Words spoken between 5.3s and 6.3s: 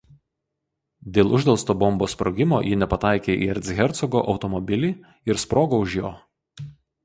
ir sprogo už jo.